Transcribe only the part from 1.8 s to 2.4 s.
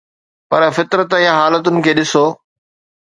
کي ڏسو.